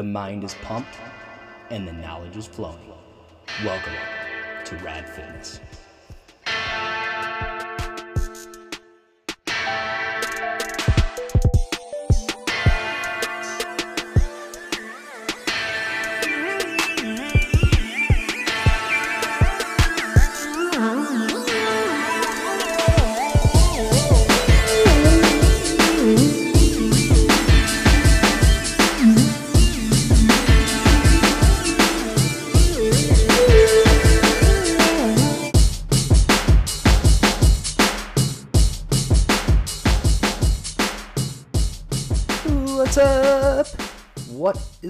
the 0.00 0.04
mind 0.04 0.42
is 0.44 0.54
pumped, 0.62 0.96
and 1.68 1.86
the 1.86 1.92
knowledge 1.92 2.34
is 2.34 2.46
flowing. 2.46 2.90
Welcome 3.62 3.92
to 4.64 4.76
Rad 4.76 5.06
Fitness. 5.06 5.60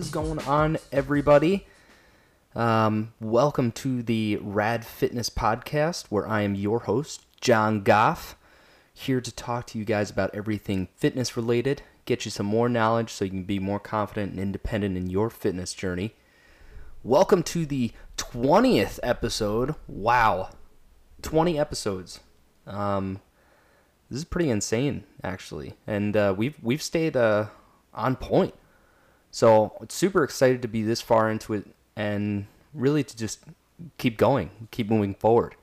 Is 0.01 0.09
going 0.09 0.39
on, 0.47 0.79
everybody? 0.91 1.67
Um, 2.55 3.13
welcome 3.21 3.71
to 3.73 4.03
the 4.03 4.39
Rad 4.41 4.83
Fitness 4.83 5.29
Podcast, 5.29 6.07
where 6.07 6.27
I 6.27 6.41
am 6.41 6.55
your 6.55 6.81
host, 6.81 7.27
John 7.43 7.83
Goff, 7.83 8.35
here 8.95 9.21
to 9.21 9.31
talk 9.31 9.67
to 9.67 9.79
you 9.79 9.85
guys 9.85 10.11
about 10.11 10.35
everything 10.35 10.89
fitness 10.97 11.37
related, 11.37 11.83
get 12.07 12.25
you 12.25 12.31
some 12.31 12.47
more 12.47 12.67
knowledge 12.67 13.11
so 13.11 13.27
you 13.27 13.31
can 13.31 13.43
be 13.43 13.59
more 13.59 13.79
confident 13.79 14.33
and 14.33 14.41
independent 14.41 14.97
in 14.97 15.11
your 15.11 15.29
fitness 15.29 15.75
journey. 15.75 16.15
Welcome 17.05 17.43
to 17.43 17.67
the 17.67 17.93
20th 18.17 19.01
episode. 19.03 19.75
Wow, 19.87 20.49
20 21.21 21.59
episodes. 21.59 22.21
Um, 22.67 23.21
this 24.09 24.21
is 24.21 24.25
pretty 24.25 24.49
insane, 24.49 25.05
actually, 25.23 25.75
and 25.87 26.17
uh, 26.17 26.35
we've 26.35 26.57
we've 26.63 26.83
stayed 26.83 27.19
uh, 27.19 27.49
on 27.93 28.17
point. 28.17 28.55
So 29.31 29.73
super 29.89 30.25
excited 30.25 30.63
to 30.63 30.69
be 30.69 30.83
this 30.83 31.01
far 31.01 31.31
into 31.31 31.55
it, 31.55 31.67
and 31.97 32.47
really 32.75 33.05
to 33.05 33.17
just 33.17 33.41
keep 33.99 34.17
going, 34.17 34.51
keep 34.71 34.91
moving 34.91 35.15
forward. 35.15 35.55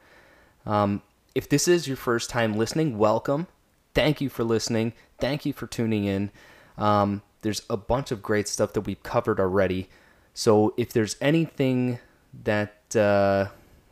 Um, 0.65 1.01
if 1.35 1.47
this 1.47 1.67
is 1.67 1.87
your 1.87 1.97
first 1.97 2.29
time 2.29 2.57
listening, 2.57 2.97
welcome. 2.97 3.47
Thank 3.93 4.21
you 4.21 4.29
for 4.29 4.43
listening. 4.43 4.93
Thank 5.19 5.45
you 5.45 5.53
for 5.53 5.67
tuning 5.67 6.05
in. 6.05 6.31
Um, 6.77 7.21
there's 7.41 7.61
a 7.69 7.77
bunch 7.77 8.11
of 8.11 8.21
great 8.21 8.47
stuff 8.47 8.73
that 8.73 8.81
we've 8.81 9.01
covered 9.03 9.39
already. 9.39 9.89
So 10.33 10.73
if 10.77 10.93
there's 10.93 11.15
anything 11.21 11.99
that 12.43 12.95
uh, 12.95 13.47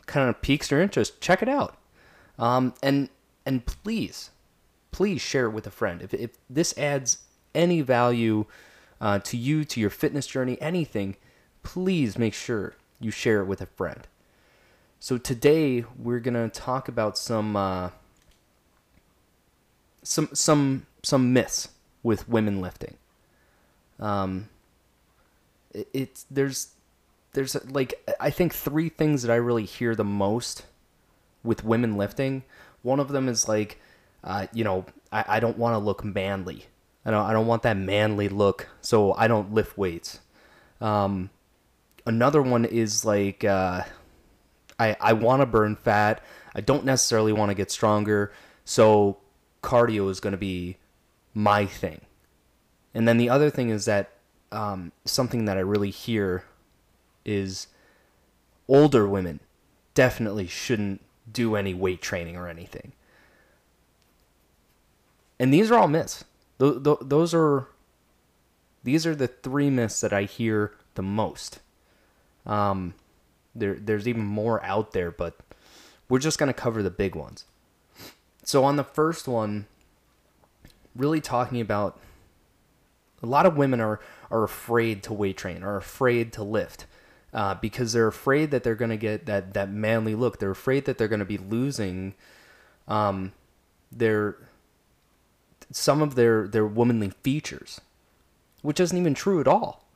kind 0.06 0.30
of 0.30 0.42
piques 0.42 0.72
your 0.72 0.82
interest, 0.82 1.22
check 1.22 1.42
it 1.42 1.50
out. 1.50 1.78
Um, 2.38 2.74
and 2.84 3.10
and 3.46 3.66
please, 3.66 4.32
please 4.92 5.22
share 5.22 5.46
it 5.46 5.52
with 5.52 5.68
a 5.68 5.72
friend. 5.72 6.02
If, 6.02 6.14
if 6.14 6.32
this 6.50 6.78
adds 6.78 7.20
any 7.54 7.82
value 7.82 8.46
uh, 9.02 9.20
to 9.20 9.38
you, 9.38 9.66
to 9.66 9.80
your 9.80 9.90
fitness 9.90 10.28
journey, 10.28 10.58
anything, 10.62 11.16
please 11.64 12.18
make 12.18 12.34
sure 12.34 12.76
you 13.00 13.12
share 13.12 13.42
it 13.42 13.46
with 13.46 13.62
a 13.62 13.66
friend. 13.66 14.08
So 15.00 15.18
today 15.18 15.86
we're 15.98 16.20
gonna 16.20 16.50
talk 16.50 16.88
about 16.88 17.18
some 17.18 17.56
uh, 17.56 17.90
some 20.04 20.30
some 20.34 20.86
some 21.04 21.34
myths 21.34 21.70
with 22.02 22.28
women 22.30 22.62
lifting. 22.62 22.96
Um, 24.00 24.50
it, 25.74 25.88
it's 25.94 26.26
there's 26.32 26.70
there's 27.34 27.56
like 27.72 27.94
I 28.20 28.30
think 28.30 28.54
three 28.54 28.90
things 28.90 29.22
that 29.22 29.32
I 29.32 29.36
really 29.36 29.66
hear 29.66 29.96
the 29.96 30.04
most 30.04 30.66
with 31.44 31.64
women 31.64 31.98
lifting. 31.98 32.44
One 32.82 33.00
of 33.00 33.10
them 33.10 33.28
is 33.28 33.48
like, 33.48 33.80
uh, 34.24 34.48
you 34.54 34.64
know, 34.64 34.86
I, 35.12 35.26
I 35.28 35.40
don't 35.40 35.58
want 35.58 35.74
to 35.74 35.80
look 35.80 36.04
manly. 36.04 36.66
I 37.06 37.12
don't 37.12 37.26
I 37.26 37.34
don't 37.34 37.48
want 37.48 37.64
that 37.64 37.78
manly 37.78 38.30
look, 38.30 38.68
so 38.82 39.14
I 39.14 39.28
don't 39.28 39.54
lift 39.54 39.78
weights. 39.78 40.20
Um, 40.82 41.30
another 42.06 42.42
one 42.42 42.66
is 42.66 43.06
like, 43.06 43.44
uh, 43.44 43.84
I 44.80 44.96
I 45.00 45.14
want 45.14 45.42
to 45.42 45.46
burn 45.46 45.76
fat. 45.76 46.24
I 46.56 46.62
don't 46.62 46.86
necessarily 46.86 47.34
want 47.34 47.50
to 47.50 47.56
get 47.56 47.70
stronger, 47.70 48.32
so 48.64 49.18
cardio 49.62 50.10
is 50.10 50.20
going 50.20 50.32
to 50.32 50.38
be 50.38 50.78
my 51.34 51.66
thing. 51.66 52.02
And 52.94 53.08
then 53.08 53.18
the 53.18 53.30
other 53.30 53.50
thing 53.50 53.70
is 53.70 53.86
that 53.86 54.12
um, 54.52 54.92
something 55.04 55.46
that 55.46 55.58
I 55.58 55.62
really 55.62 55.90
hear 55.92 56.46
is 57.26 57.68
older 58.68 59.08
women 59.08 59.42
definitely 59.94 60.48
shouldn't 60.48 61.02
do 61.32 61.56
any 61.56 61.74
weight 61.74 62.02
training 62.02 62.38
or 62.38 62.48
anything. 62.48 62.94
And 65.40 65.54
these 65.54 65.70
are 65.72 65.78
all 65.78 65.88
myths. 65.88 66.24
Th- 66.60 66.84
th- 66.84 66.98
those 67.02 67.34
are 67.34 67.68
these 68.84 69.06
are 69.06 69.16
the 69.16 69.28
three 69.28 69.70
myths 69.70 70.02
that 70.02 70.14
I 70.14 70.24
hear 70.24 70.74
the 70.96 71.02
most. 71.02 71.60
Um, 72.46 72.94
there 73.54 73.76
there's 73.76 74.08
even 74.08 74.26
more 74.26 74.64
out 74.64 74.92
there, 74.92 75.12
but 75.12 75.38
we're 76.08 76.20
just 76.20 76.38
gonna 76.38 76.54
cover 76.54 76.84
the 76.84 76.90
big 76.90 77.16
ones. 77.16 77.46
So 78.44 78.64
on 78.64 78.76
the 78.76 78.84
first 78.84 79.28
one, 79.28 79.66
really 80.96 81.20
talking 81.20 81.60
about 81.60 82.00
a 83.24 83.26
lot 83.26 83.46
of 83.46 83.58
women 83.58 83.82
are 83.82 84.00
are 84.32 84.44
afraid 84.44 85.04
to 85.04 85.14
weight 85.14 85.38
train, 85.38 85.64
are 85.64 85.78
afraid 85.78 86.32
to 86.34 86.44
lift. 86.44 86.86
Uh, 87.34 87.54
because 87.56 87.92
they're 87.92 88.08
afraid 88.08 88.50
that 88.52 88.64
they're 88.64 88.76
gonna 88.76 88.96
get 88.96 89.26
that, 89.26 89.54
that 89.56 89.70
manly 89.70 90.16
look. 90.16 90.40
They're 90.40 90.52
afraid 90.52 90.86
that 90.86 90.98
they're 90.98 91.10
gonna 91.10 91.26
be 91.26 91.38
losing 91.38 92.14
um, 92.88 93.34
their 93.92 94.38
some 95.72 96.02
of 96.02 96.16
their 96.16 96.48
their 96.48 96.66
womanly 96.66 97.12
features, 97.24 97.82
which 98.62 98.80
isn't 98.80 98.98
even 98.98 99.14
true 99.14 99.40
at 99.40 99.48
all. 99.48 99.88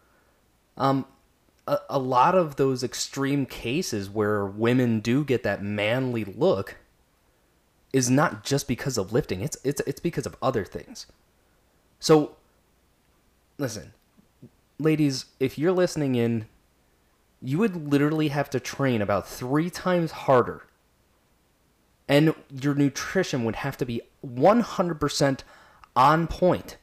Um, 0.78 1.06
a, 1.68 1.80
a 1.90 2.00
lot 2.00 2.36
of 2.36 2.56
those 2.56 2.84
extreme 2.84 3.46
cases 3.46 4.10
where 4.10 4.46
women 4.46 5.00
do 5.00 5.24
get 5.24 5.44
that 5.44 5.64
manly 5.64 6.24
look 6.24 6.78
is 7.92 8.10
not 8.10 8.44
just 8.44 8.68
because 8.68 8.98
of 8.98 9.12
lifting. 9.14 9.42
It's 9.42 9.58
it's 9.64 9.82
it's 9.88 10.00
because 10.00 10.26
of 10.26 10.36
other 10.42 10.66
things. 10.66 11.06
So, 12.00 12.38
listen, 13.58 13.94
ladies, 14.78 15.26
if 15.40 15.58
you're 15.58 15.74
listening 15.74 16.16
in, 16.16 16.48
you 17.42 17.58
would 17.58 17.92
literally 17.92 18.30
have 18.30 18.50
to 18.52 18.60
train 18.60 19.02
about 19.02 19.28
three 19.28 19.70
times 19.70 20.12
harder 20.12 20.64
and 22.10 22.34
your 22.52 22.74
nutrition 22.74 23.46
would 23.46 23.58
have 23.58 23.78
to 23.78 23.86
be 23.86 24.02
100% 24.26 25.40
on 25.96 26.28
point 26.28 26.78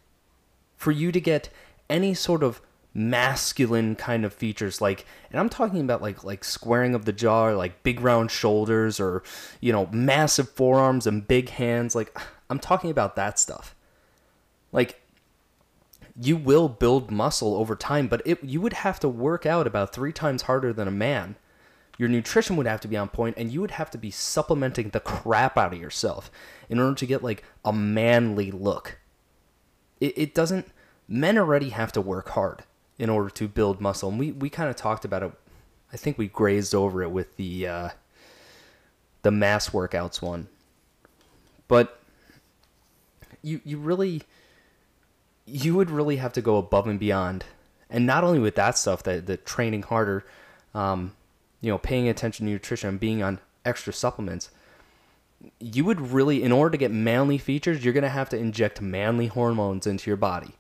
for 0.77 0.91
you 0.91 1.13
to 1.13 1.21
get 1.21 1.49
any 1.89 2.15
sort 2.15 2.43
of 2.43 2.61
masculine 2.97 3.95
kind 3.95 4.25
of 4.25 4.33
features 4.33 4.81
like 4.81 5.05
and 5.31 5.39
I'm 5.39 5.51
talking 5.51 5.83
about 5.83 6.01
like 6.01 6.25
like 6.25 6.43
squaring 6.43 6.95
of 6.95 7.05
the 7.05 7.13
jaw 7.13 7.49
or 7.49 7.55
like 7.55 7.83
big 7.83 8.01
round 8.01 8.31
shoulders 8.31 8.99
or 8.99 9.23
you 9.61 9.71
know 9.71 9.87
massive 9.93 10.49
forearms 10.49 11.07
and 11.07 11.29
big 11.29 11.51
hands 11.51 11.95
like 11.95 12.19
I'm 12.49 12.59
talking 12.59 12.91
about 12.91 13.17
that 13.17 13.39
stuff. 13.39 13.75
Like 14.73 15.03
you 16.19 16.39
will 16.39 16.71
build 16.71 17.11
muscle 17.11 17.55
over 17.57 17.77
time 17.77 18.07
but 18.09 18.23
it 18.25 18.43
you 18.43 18.63
would 18.63 18.73
have 18.73 18.99
to 19.01 19.09
work 19.11 19.45
out 19.45 19.67
about 19.67 19.93
3 19.93 20.11
times 20.13 20.43
harder 20.43 20.73
than 20.73 20.89
a 20.89 20.93
man 20.93 21.37
your 21.99 22.09
nutrition 22.09 22.57
would 22.57 22.67
have 22.67 22.81
to 22.81 22.89
be 22.89 22.97
on 22.97 23.09
point 23.09 23.37
and 23.39 23.51
you 23.51 23.61
would 23.61 23.73
have 23.73 23.91
to 23.91 23.99
be 23.99 24.11
supplementing 24.11 24.91
the 24.91 25.01
crap 25.01 25.57
out 25.57 25.73
of 25.73 25.81
yourself 25.81 26.31
in 26.69 26.79
order 26.79 26.95
to 26.95 27.07
get 27.07 27.23
like 27.23 27.45
a 27.65 27.73
manly 27.73 28.51
look. 28.51 28.99
It, 30.01 30.17
it 30.17 30.35
doesn't 30.35 30.69
men 31.09 31.39
already 31.39 31.71
have 31.71 31.93
to 31.93 32.01
work 32.01 32.31
hard 32.31 32.65
in 32.99 33.09
order 33.09 33.31
to 33.31 33.49
build 33.49 33.81
muscle 33.81 34.11
and 34.11 34.19
we, 34.19 34.33
we 34.33 34.51
kind 34.51 34.69
of 34.69 34.77
talked 34.77 35.05
about 35.05 35.23
it. 35.23 35.33
I 35.93 35.97
think 35.97 36.19
we 36.19 36.29
grazed 36.29 36.75
over 36.75 37.03
it 37.03 37.11
with 37.11 37.37
the 37.37 37.67
uh, 37.67 37.89
the 39.23 39.31
mass 39.31 39.71
workouts 39.71 40.21
one. 40.21 40.49
But 41.69 42.01
you 43.43 43.61
you 43.65 43.79
really 43.79 44.23
you 45.47 45.75
would 45.77 45.91
really 45.91 46.17
have 46.17 46.33
to 46.35 46.43
go 46.43 46.57
above 46.57 46.87
and 46.87 46.99
beyond. 46.99 47.45
And 47.89 48.05
not 48.05 48.25
only 48.25 48.41
with 48.41 48.57
that 48.57 48.77
stuff 48.77 49.05
that 49.05 49.27
the 49.27 49.37
training 49.37 49.83
harder 49.83 50.25
um, 50.75 51.13
you 51.67 51.73
know 51.73 51.79
paying 51.79 52.09
attention 52.09 52.47
to 52.47 52.53
nutrition 52.53 52.89
and 52.89 53.01
being 53.01 53.23
on 53.23 53.41
extra 53.65 53.93
supplements 53.93 54.51
you 55.61 55.85
would 55.85 56.01
really 56.01 56.43
in 56.43 56.53
order 56.53 56.71
to 56.71 56.79
get 56.79 56.91
manly 56.91 57.39
features 57.39 57.85
you're 57.85 57.95
going 57.95 58.03
to 58.03 58.09
have 58.09 58.29
to 58.31 58.39
inject 58.39 58.81
manly 58.81 59.27
hormones 59.27 59.87
into 59.87 60.11
your 60.11 60.17
body. 60.17 60.53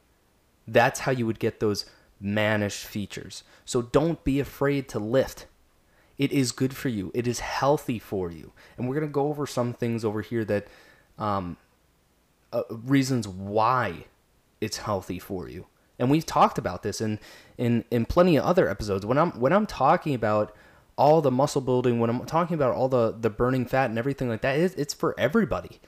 That's 0.66 1.00
how 1.00 1.12
you 1.12 1.26
would 1.26 1.38
get 1.38 1.60
those 1.60 1.86
mannish 2.20 2.84
features. 2.84 3.44
So 3.64 3.82
don't 3.82 4.22
be 4.24 4.40
afraid 4.40 4.88
to 4.90 4.98
lift. 4.98 5.46
It 6.18 6.32
is 6.32 6.52
good 6.52 6.74
for 6.74 6.88
you. 6.88 7.10
It 7.14 7.26
is 7.26 7.40
healthy 7.40 7.98
for 7.98 8.30
you. 8.30 8.52
And 8.76 8.88
we're 8.88 8.94
going 8.94 9.06
to 9.06 9.12
go 9.12 9.28
over 9.28 9.46
some 9.46 9.72
things 9.72 10.04
over 10.04 10.22
here 10.22 10.44
that 10.46 10.66
um, 11.18 11.56
uh, 12.52 12.62
reasons 12.70 13.28
why 13.28 14.06
it's 14.60 14.78
healthy 14.78 15.18
for 15.18 15.48
you. 15.48 15.66
And 15.98 16.10
we've 16.10 16.26
talked 16.26 16.58
about 16.58 16.82
this 16.82 17.00
in 17.00 17.18
in 17.56 17.84
in 17.90 18.04
plenty 18.04 18.36
of 18.36 18.44
other 18.44 18.68
episodes. 18.68 19.06
When 19.06 19.16
I'm 19.16 19.32
when 19.32 19.52
I'm 19.54 19.64
talking 19.64 20.14
about 20.14 20.54
all 20.96 21.20
the 21.20 21.30
muscle 21.30 21.60
building, 21.60 22.00
when 22.00 22.10
I'm 22.10 22.24
talking 22.24 22.54
about 22.54 22.74
all 22.74 22.88
the 22.88 23.14
the 23.18 23.30
burning 23.30 23.66
fat 23.66 23.90
and 23.90 23.98
everything 23.98 24.28
like 24.28 24.42
that, 24.42 24.58
it's, 24.58 24.94
for 24.94 25.14
everybody. 25.18 25.80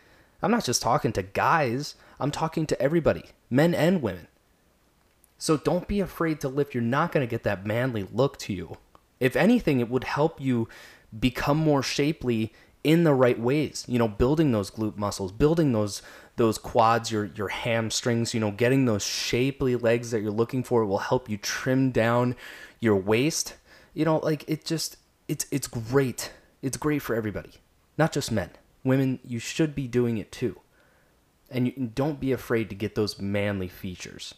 I'm 0.42 0.50
not 0.50 0.64
just 0.64 0.82
talking 0.82 1.12
to 1.12 1.22
guys. 1.22 1.94
I'm 2.20 2.30
talking 2.30 2.66
to 2.66 2.80
everybody, 2.80 3.24
men 3.50 3.74
and 3.74 4.02
women. 4.02 4.28
So 5.38 5.56
don't 5.56 5.88
be 5.88 6.00
afraid 6.00 6.40
to 6.40 6.48
lift. 6.48 6.74
You're 6.74 6.82
not 6.82 7.12
going 7.12 7.26
to 7.26 7.30
get 7.30 7.44
that 7.44 7.64
manly 7.64 8.06
look 8.12 8.38
to 8.40 8.52
you. 8.52 8.76
If 9.20 9.36
anything, 9.36 9.80
it 9.80 9.88
would 9.88 10.04
help 10.04 10.40
you 10.40 10.68
become 11.18 11.56
more 11.56 11.82
shapely 11.82 12.52
in 12.84 13.04
the 13.04 13.14
right 13.14 13.38
ways. 13.38 13.84
You 13.88 13.98
know, 13.98 14.08
building 14.08 14.52
those 14.52 14.70
glute 14.70 14.96
muscles, 14.96 15.32
building 15.32 15.72
those 15.72 16.02
those 16.36 16.58
quads, 16.58 17.10
your 17.10 17.26
your 17.34 17.48
hamstrings, 17.48 18.34
you 18.34 18.40
know, 18.40 18.50
getting 18.50 18.84
those 18.84 19.04
shapely 19.04 19.76
legs 19.76 20.10
that 20.10 20.20
you're 20.20 20.30
looking 20.30 20.62
for 20.62 20.84
will 20.84 20.98
help 20.98 21.28
you 21.28 21.36
trim 21.36 21.90
down 21.90 22.36
your 22.80 22.96
waist. 22.96 23.54
You 23.98 24.04
know, 24.04 24.18
like 24.18 24.44
it 24.46 24.64
just 24.64 24.96
it's 25.26 25.44
it's 25.50 25.66
great. 25.66 26.30
It's 26.62 26.76
great 26.76 27.02
for 27.02 27.16
everybody. 27.16 27.54
Not 27.98 28.12
just 28.12 28.30
men. 28.30 28.50
Women, 28.84 29.18
you 29.24 29.40
should 29.40 29.74
be 29.74 29.88
doing 29.88 30.18
it 30.18 30.30
too. 30.30 30.60
And 31.50 31.66
you, 31.66 31.72
don't 31.92 32.20
be 32.20 32.30
afraid 32.30 32.68
to 32.68 32.76
get 32.76 32.94
those 32.94 33.18
manly 33.18 33.66
features. 33.66 34.36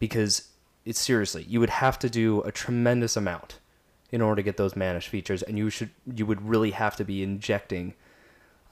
Because 0.00 0.48
it's 0.84 0.98
seriously, 0.98 1.44
you 1.44 1.60
would 1.60 1.70
have 1.70 1.96
to 2.00 2.10
do 2.10 2.40
a 2.42 2.50
tremendous 2.50 3.16
amount 3.16 3.60
in 4.10 4.20
order 4.20 4.40
to 4.40 4.42
get 4.42 4.56
those 4.56 4.74
mannish 4.74 5.06
features, 5.06 5.44
and 5.44 5.56
you 5.56 5.70
should 5.70 5.90
you 6.12 6.26
would 6.26 6.42
really 6.42 6.72
have 6.72 6.96
to 6.96 7.04
be 7.04 7.22
injecting 7.22 7.94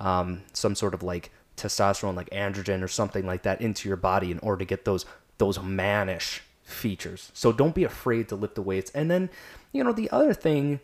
um, 0.01 0.43
some 0.53 0.75
sort 0.75 0.93
of 0.93 1.05
like 1.05 1.31
testosterone, 1.57 2.17
like 2.17 2.31
androgen 2.31 2.83
or 2.83 2.89
something 2.89 3.27
like 3.27 3.45
that, 3.45 3.61
into 3.61 3.89
your 3.89 3.97
body 3.97 4.33
in 4.33 4.41
order 4.41 4.59
to 4.59 4.65
get 4.65 4.85
those 4.85 5.07
those 5.39 5.63
mannish 5.63 6.43
features. 6.71 7.31
So 7.35 7.53
don't 7.53 7.75
be 7.75 7.85
afraid 7.85 8.29
to 8.29 8.37
lift 8.37 8.55
the 8.55 8.63
weights. 8.63 8.91
And 8.93 9.11
then, 9.11 9.31
you 9.73 9.85
know, 9.85 9.93
the 9.93 10.11
other 10.11 10.35
thing 10.35 10.81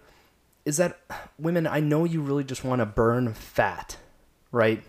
is 0.65 0.77
that 0.79 0.99
women, 1.39 1.67
I 1.67 1.81
know 1.81 2.05
you 2.05 2.21
really 2.21 2.45
just 2.45 2.65
want 2.65 2.81
to 2.81 2.87
burn 2.87 3.33
fat, 3.35 3.97
right? 4.53 4.83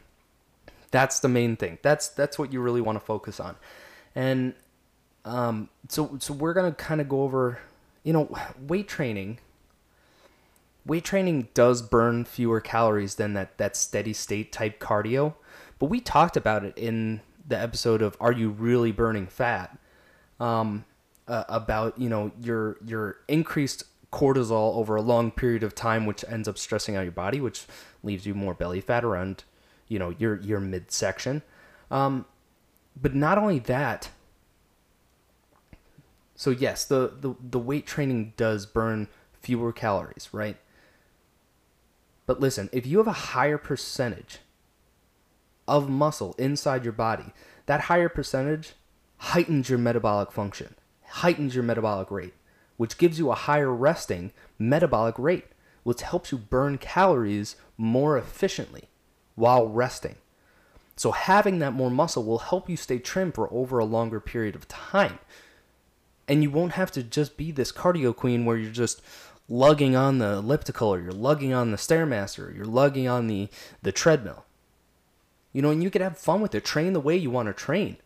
That's 0.92 1.20
the 1.20 1.28
main 1.28 1.56
thing. 1.56 1.80
That's 1.82 2.08
that's 2.08 2.40
what 2.40 2.54
you 2.54 2.62
really 2.62 2.82
want 2.82 2.98
to 2.98 3.06
focus 3.06 3.40
on. 3.40 3.56
And 4.16 4.54
um, 5.26 5.70
so 5.90 6.18
so 6.20 6.34
we're 6.34 6.54
gonna 6.54 6.72
kind 6.72 7.02
of 7.02 7.10
go 7.10 7.24
over, 7.24 7.60
you 8.04 8.14
know, 8.14 8.36
weight 8.60 8.88
training 8.88 9.40
weight 10.88 11.04
training 11.04 11.50
does 11.54 11.82
burn 11.82 12.24
fewer 12.24 12.62
calories 12.62 13.16
than 13.16 13.34
that 13.34 13.58
that 13.58 13.76
steady 13.76 14.14
state 14.14 14.52
type 14.52 14.80
cardio 14.80 15.34
but 15.80 15.88
we 15.88 16.00
talked 16.00 16.38
about 16.38 16.64
it 16.64 16.76
in 16.78 17.22
the 17.46 17.60
episode 17.60 18.02
of 18.02 18.16
are 18.20 18.32
you 18.32 18.50
really 18.50 18.92
burning 18.92 19.28
fat 19.28 19.78
um, 20.39 20.86
uh, 21.28 21.44
about 21.50 21.98
you 22.00 22.10
know 22.10 22.31
your 22.42 22.78
your 22.86 23.18
increased 23.28 23.84
cortisol 24.12 24.75
over 24.75 24.95
a 24.95 25.01
long 25.01 25.31
period 25.31 25.63
of 25.63 25.75
time 25.75 26.06
which 26.06 26.24
ends 26.30 26.48
up 26.48 26.57
stressing 26.57 26.95
out 26.95 27.01
your 27.01 27.12
body 27.12 27.42
which 27.42 27.66
leaves 28.04 28.25
you 28.25 28.34
more 28.34 28.54
belly 28.54 28.80
fat 28.80 29.04
around 29.04 29.44
you 29.88 30.00
know 30.00 30.13
your 30.18 30.39
your 30.42 30.60
midsection. 30.60 31.42
Um, 31.89 32.25
but 33.00 33.16
not 33.16 33.38
only 33.38 33.60
that 33.60 34.10
so 36.36 36.50
yes 36.50 36.86
the, 36.86 37.13
the 37.19 37.36
the 37.42 37.60
weight 37.60 37.86
training 37.86 38.33
does 38.38 38.66
burn 38.66 39.07
fewer 39.42 39.72
calories 39.72 40.30
right? 40.31 40.57
But 42.25 42.42
listen, 42.42 42.69
if 42.74 42.86
you 42.86 42.98
have 42.98 43.07
a 43.07 43.13
higher 43.13 43.57
percentage 43.57 44.40
of 45.68 45.90
muscle 45.90 46.36
inside 46.38 46.83
your 46.83 46.94
body, 46.94 47.33
that 47.66 47.81
higher 47.81 48.10
percentage 48.10 48.74
heightens 49.18 49.69
your 49.69 49.80
metabolic 49.80 50.31
function, 50.31 50.75
heightens 51.06 51.56
your 51.56 51.64
metabolic 51.64 52.12
rate, 52.12 52.34
which 52.78 52.98
gives 52.98 53.19
you 53.19 53.31
a 53.31 53.36
higher 53.36 53.74
resting 53.74 54.31
metabolic 54.60 55.18
rate, 55.18 55.46
which 55.84 56.02
helps 56.02 56.31
you 56.31 56.38
burn 56.38 56.78
calories 56.78 57.56
more 57.78 58.18
efficiently 58.18 58.90
while 59.36 59.68
resting. 59.68 60.16
So, 60.96 61.12
having 61.12 61.60
that 61.60 61.74
more 61.74 61.92
muscle 61.92 62.24
will 62.24 62.40
help 62.40 62.69
you 62.69 62.75
stay 62.75 62.98
trim 62.98 63.31
for 63.31 63.48
over 63.54 63.78
a 63.78 63.86
longer 63.86 64.19
period 64.19 64.56
of 64.56 64.68
time. 64.68 65.19
And 66.28 66.42
you 66.42 66.50
won't 66.50 66.74
have 66.74 66.92
to 66.92 67.04
just 67.04 67.38
be 67.38 67.52
this 67.52 67.72
cardio 67.72 68.16
queen 68.16 68.46
where 68.46 68.58
you're 68.58 68.72
just 68.72 69.02
lugging 69.50 69.96
on 69.96 70.18
the 70.18 70.34
elliptical 70.34 70.94
or 70.94 71.00
you're 71.00 71.12
lugging 71.12 71.54
on 71.54 71.72
the 71.72 71.78
stairmaster 71.78 72.50
or 72.50 72.52
you're 72.52 72.66
lugging 72.66 73.08
on 73.08 73.28
the 73.28 73.48
the 73.81 73.92
treadmill 73.92 74.44
you 75.54 75.62
know 75.62 75.69
and 75.69 75.81
you 75.81 75.90
can 75.90 76.02
have 76.02 76.18
fun 76.18 76.42
with 76.42 76.54
it 76.54 76.66
train 76.66 76.94
the 76.94 77.00
way 77.00 77.16
you 77.16 77.30
want 77.30 77.48
to 77.48 77.54
train 77.54 77.98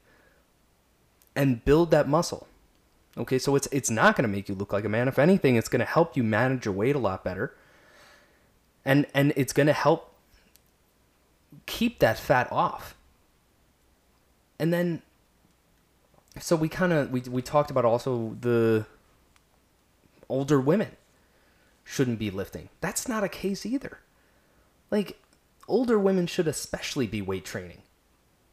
and 1.36 1.64
build 1.66 1.92
that 1.92 2.08
muscle 2.08 2.48
okay 3.18 3.38
so 3.38 3.56
it's 3.56 3.68
it's 3.72 3.90
not 3.90 4.16
going 4.16 4.24
to 4.24 4.34
make 4.34 4.50
you 4.50 4.56
look 4.56 4.74
like 4.74 4.86
a 4.86 4.90
man 4.90 5.08
if 5.08 5.20
anything 5.20 5.56
it's 5.56 5.70
going 5.70 5.80
to 5.80 5.86
help 5.86 6.16
you 6.16 6.24
manage 6.24 6.66
your 6.66 6.74
weight 6.74 6.96
a 6.96 7.00
lot 7.00 7.24
better 7.24 7.56
and 8.86 9.06
and 9.14 9.34
it's 9.36 9.54
going 9.54 9.68
to 9.68 9.74
help 9.74 10.14
keep 11.66 12.00
that 12.00 12.18
fat 12.18 12.50
off 12.52 12.96
and 14.60 14.74
then 14.74 15.02
so 16.40 16.56
we 16.56 16.70
kind 16.70 16.94
of 16.94 17.12
we, 17.12 17.22
we 17.22 17.42
talked 17.42 17.72
about 17.72 17.86
also 17.86 18.38
the 18.40 18.86
older 20.30 20.60
women 20.60 20.96
shouldn't 21.84 22.20
be 22.20 22.32
lifting. 22.32 22.70
That's 22.80 23.08
not 23.08 23.24
a 23.24 23.30
case 23.30 23.66
either. 23.66 24.00
Like, 24.90 25.20
older 25.68 26.00
women 26.00 26.26
should 26.28 26.48
especially 26.48 27.08
be 27.08 27.22
weight 27.22 27.46
training 27.46 27.82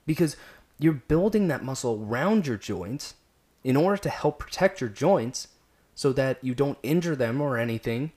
because 0.06 0.36
you're 0.78 0.92
building 0.92 1.48
that 1.48 1.64
muscle 1.64 2.04
around 2.08 2.46
your 2.46 2.56
joints 2.56 3.14
in 3.64 3.76
order 3.76 3.96
to 3.96 4.08
help 4.08 4.38
protect 4.38 4.80
your 4.80 4.90
joints 4.90 5.48
so 5.94 6.12
that 6.12 6.42
you 6.42 6.54
don't 6.54 6.78
injure 6.82 7.16
them 7.16 7.40
or 7.40 7.58
anything 7.58 8.12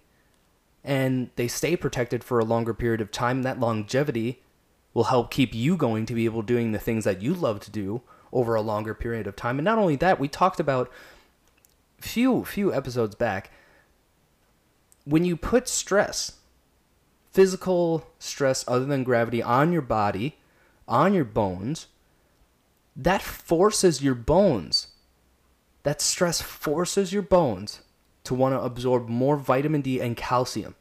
and 0.83 1.29
they 1.35 1.47
stay 1.47 1.75
protected 1.75 2.23
for 2.23 2.39
a 2.39 2.45
longer 2.45 2.73
period 2.73 3.01
of 3.01 3.11
time. 3.11 3.43
That 3.43 3.59
longevity 3.59 4.41
will 4.93 5.05
help 5.05 5.31
keep 5.31 5.53
you 5.53 5.77
going 5.77 6.05
to 6.05 6.13
be 6.13 6.25
able 6.25 6.41
doing 6.41 6.71
the 6.71 6.79
things 6.79 7.03
that 7.05 7.21
you 7.21 7.33
love 7.33 7.59
to 7.61 7.71
do 7.71 8.01
over 8.33 8.55
a 8.55 8.61
longer 8.61 8.93
period 8.93 9.27
of 9.27 9.35
time. 9.35 9.57
And 9.59 9.65
not 9.65 9.77
only 9.77 9.95
that, 9.97 10.19
we 10.19 10.27
talked 10.27 10.59
about 10.59 10.91
few 11.99 12.43
few 12.43 12.73
episodes 12.73 13.13
back 13.13 13.51
when 15.05 15.23
you 15.23 15.35
put 15.35 15.67
stress, 15.67 16.37
physical 17.31 18.07
stress 18.17 18.63
other 18.67 18.85
than 18.85 19.03
gravity 19.03 19.41
on 19.41 19.71
your 19.71 19.81
body, 19.81 20.37
on 20.87 21.13
your 21.13 21.25
bones, 21.25 21.87
that 22.95 23.21
forces 23.21 24.01
your 24.01 24.15
bones. 24.15 24.87
That 25.83 26.01
stress 26.01 26.41
forces 26.41 27.11
your 27.11 27.23
bones 27.23 27.81
to 28.23 28.33
want 28.33 28.53
to 28.53 28.61
absorb 28.61 29.09
more 29.09 29.35
vitamin 29.37 29.81
D 29.81 29.99
and 29.99 30.15
calcium. 30.15 30.75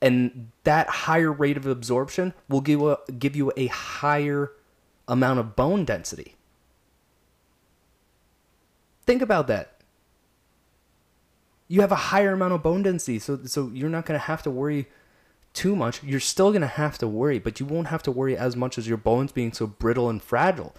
And 0.00 0.50
that 0.64 0.88
higher 0.88 1.32
rate 1.32 1.56
of 1.56 1.66
absorption 1.66 2.34
will 2.48 2.60
give, 2.60 2.82
a, 2.82 2.98
give 3.18 3.34
you 3.34 3.52
a 3.56 3.66
higher 3.66 4.52
amount 5.08 5.40
of 5.40 5.56
bone 5.56 5.84
density. 5.84 6.36
Think 9.06 9.22
about 9.22 9.46
that 9.46 9.78
you 11.68 11.82
have 11.82 11.92
a 11.92 11.96
higher 11.96 12.32
amount 12.32 12.54
of 12.54 12.62
bone 12.62 12.82
density, 12.82 13.18
so 13.18 13.40
so 13.44 13.70
you're 13.72 13.90
not 13.90 14.06
going 14.06 14.18
to 14.18 14.26
have 14.26 14.42
to 14.42 14.50
worry 14.50 14.88
too 15.58 15.76
much. 15.76 16.02
You're 16.02 16.20
still 16.20 16.50
going 16.50 16.62
to 16.62 16.66
have 16.66 16.98
to 16.98 17.08
worry, 17.08 17.38
but 17.38 17.60
you 17.60 17.66
won't 17.66 17.88
have 17.88 18.02
to 18.04 18.10
worry 18.10 18.36
as 18.36 18.56
much 18.56 18.78
as 18.78 18.88
your 18.88 18.96
bones 18.96 19.32
being 19.32 19.52
so 19.52 19.66
brittle 19.66 20.08
and 20.08 20.22
fragile. 20.22 20.74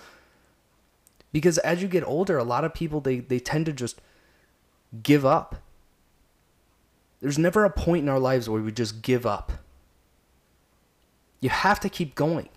Because 1.31 1.57
as 1.59 1.81
you 1.81 1.87
get 1.87 2.03
older, 2.03 2.37
a 2.37 2.43
lot 2.43 2.63
of 2.63 2.73
people 2.73 3.01
they 3.01 3.19
they 3.19 3.39
tend 3.39 3.65
to 3.67 3.73
just 3.73 4.01
give 5.03 5.25
up. 5.25 5.57
There's 7.19 7.37
never 7.37 7.65
a 7.65 7.69
point 7.69 8.03
in 8.03 8.09
our 8.09 8.19
lives 8.19 8.49
where 8.49 8.61
we 8.61 8.71
just 8.71 9.01
give 9.01 9.25
up. 9.25 9.51
You 11.41 11.49
have 11.49 11.79
to 11.81 11.89
keep 11.89 12.15
going. 12.15 12.49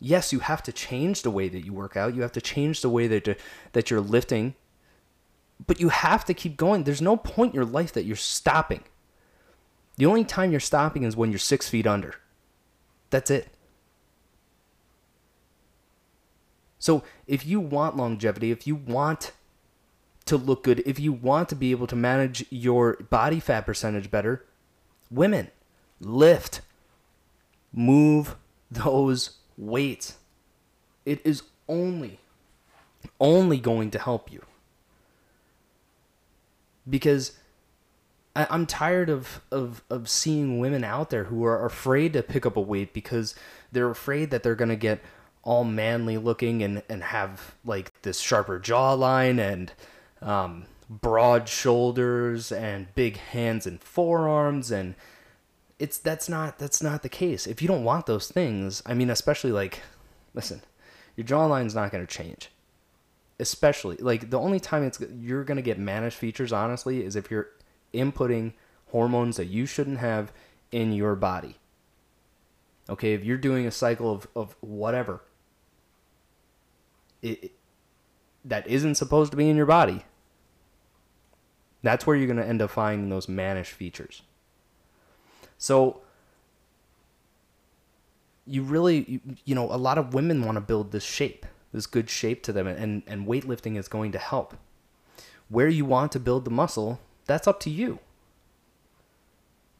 Yes, 0.00 0.32
you 0.32 0.40
have 0.40 0.62
to 0.64 0.72
change 0.72 1.22
the 1.22 1.30
way 1.30 1.48
that 1.48 1.64
you 1.64 1.72
work 1.72 1.96
out. 1.96 2.14
You 2.14 2.22
have 2.22 2.32
to 2.32 2.40
change 2.40 2.80
the 2.80 2.90
way 2.90 3.06
that 3.06 3.38
that 3.72 3.90
you're 3.90 4.00
lifting 4.00 4.54
but 5.64 5.80
you 5.80 5.88
have 5.88 6.24
to 6.26 6.34
keep 6.34 6.56
going. 6.56 6.84
There's 6.84 7.02
no 7.02 7.16
point 7.16 7.52
in 7.52 7.56
your 7.56 7.64
life 7.64 7.92
that 7.92 8.04
you're 8.04 8.16
stopping. 8.16 8.84
The 9.96 10.06
only 10.06 10.24
time 10.24 10.50
you're 10.50 10.60
stopping 10.60 11.04
is 11.04 11.16
when 11.16 11.30
you're 11.30 11.38
six 11.38 11.68
feet 11.68 11.86
under. 11.86 12.16
That's 13.10 13.30
it. 13.30 13.48
So 16.78 17.02
if 17.26 17.46
you 17.46 17.58
want 17.60 17.96
longevity, 17.96 18.50
if 18.50 18.66
you 18.66 18.76
want 18.76 19.32
to 20.26 20.36
look 20.36 20.64
good, 20.64 20.80
if 20.84 21.00
you 21.00 21.12
want 21.12 21.48
to 21.48 21.54
be 21.54 21.70
able 21.70 21.86
to 21.86 21.96
manage 21.96 22.44
your 22.50 22.96
body 23.10 23.40
fat 23.40 23.64
percentage 23.64 24.10
better, 24.10 24.44
women, 25.10 25.48
lift, 26.00 26.60
move 27.72 28.36
those 28.70 29.38
weights. 29.56 30.16
It 31.04 31.20
is 31.24 31.42
only, 31.68 32.18
only 33.20 33.58
going 33.58 33.90
to 33.92 33.98
help 33.98 34.30
you 34.30 34.44
because 36.88 37.32
I, 38.36 38.54
am 38.54 38.66
tired 38.66 39.08
of, 39.08 39.40
of 39.50 39.82
of 39.88 40.08
seeing 40.08 40.60
women 40.60 40.84
out 40.84 41.10
there 41.10 41.24
who 41.24 41.44
are 41.44 41.64
afraid 41.64 42.12
to 42.12 42.22
pick 42.22 42.44
up 42.44 42.56
a 42.56 42.60
weight 42.60 42.92
because 42.92 43.34
they're 43.72 43.90
afraid 43.90 44.30
that 44.30 44.42
they're 44.42 44.54
gonna 44.54 44.76
get 44.76 45.00
all 45.42 45.64
manly 45.64 46.18
looking 46.18 46.62
and, 46.62 46.82
and 46.88 47.02
have 47.02 47.54
like 47.64 48.02
this 48.02 48.20
sharper 48.20 48.60
jawline 48.60 49.38
and 49.38 49.72
um, 50.20 50.66
broad 50.90 51.48
shoulders 51.48 52.52
and 52.52 52.94
big 52.94 53.16
hands 53.16 53.66
and 53.66 53.80
forearms 53.80 54.70
and 54.70 54.94
it's 55.78 55.98
that's 55.98 56.28
not 56.28 56.58
that's 56.58 56.82
not 56.82 57.02
the 57.02 57.08
case. 57.08 57.46
If 57.46 57.62
you 57.62 57.68
don't 57.68 57.84
want 57.84 58.06
those 58.06 58.28
things, 58.28 58.82
I 58.84 58.94
mean 58.94 59.10
especially 59.10 59.52
like 59.52 59.80
listen, 60.34 60.62
your 61.16 61.26
jawline's 61.26 61.74
not 61.74 61.92
to 62.06 62.12
change. 62.12 62.50
Especially 63.38 63.96
like 63.96 64.30
the 64.30 64.38
only 64.38 64.60
time 64.60 64.82
it's 64.82 65.00
you're 65.20 65.44
to 65.56 65.62
get 65.62 65.78
mannish 65.78 66.14
features 66.14 66.52
honestly 66.52 67.04
is 67.04 67.16
if 67.16 67.30
you're 67.30 67.48
inputting 67.96 68.52
hormones 68.90 69.36
that 69.36 69.46
you 69.46 69.66
shouldn't 69.66 69.98
have 69.98 70.32
in 70.70 70.92
your 70.92 71.14
body. 71.14 71.56
Okay, 72.88 73.14
if 73.14 73.24
you're 73.24 73.36
doing 73.36 73.66
a 73.66 73.70
cycle 73.70 74.12
of, 74.12 74.28
of 74.36 74.56
whatever 74.60 75.22
it, 77.22 77.52
that 78.44 78.66
isn't 78.68 78.94
supposed 78.94 79.32
to 79.32 79.36
be 79.36 79.50
in 79.50 79.56
your 79.56 79.66
body, 79.66 80.04
that's 81.82 82.06
where 82.06 82.16
you're 82.16 82.26
going 82.26 82.36
to 82.38 82.46
end 82.46 82.62
up 82.62 82.70
finding 82.70 83.08
those 83.08 83.28
mannish 83.28 83.72
features. 83.72 84.22
So, 85.58 86.02
you 88.46 88.62
really, 88.62 89.04
you, 89.08 89.20
you 89.44 89.54
know, 89.54 89.72
a 89.72 89.76
lot 89.76 89.98
of 89.98 90.14
women 90.14 90.44
want 90.44 90.56
to 90.56 90.60
build 90.60 90.92
this 90.92 91.04
shape, 91.04 91.44
this 91.72 91.86
good 91.86 92.08
shape 92.08 92.42
to 92.44 92.52
them, 92.52 92.66
and, 92.66 93.02
and 93.06 93.26
weightlifting 93.26 93.76
is 93.76 93.88
going 93.88 94.12
to 94.12 94.18
help. 94.18 94.54
Where 95.48 95.68
you 95.68 95.84
want 95.84 96.12
to 96.12 96.20
build 96.20 96.44
the 96.44 96.50
muscle, 96.50 97.00
that's 97.26 97.46
up 97.46 97.60
to 97.60 97.70
you. 97.70 97.98